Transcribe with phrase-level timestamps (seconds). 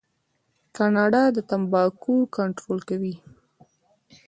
[0.75, 3.15] کاناډا د تمباکو کنټرول کوي.